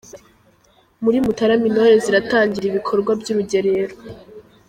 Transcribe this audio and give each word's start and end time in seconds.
Muri 1.03 1.17
Mutarama 1.25 1.65
intore 1.69 1.93
ziratangira 2.03 2.65
ibikorwa 2.67 3.11
by’urugerero 3.21 3.95